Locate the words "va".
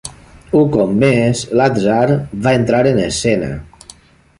2.49-2.57